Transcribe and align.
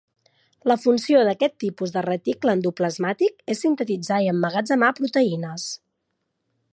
La 0.69 0.77
funció 0.85 1.19
d'aquest 1.27 1.53
tipus 1.63 1.93
de 1.97 2.03
reticle 2.07 2.55
endoplasmàtic 2.59 3.45
és 3.55 3.63
sintetitzar 3.67 4.21
i 4.25 4.31
emmagatzemar 4.35 4.93
proteïnes. 5.01 5.71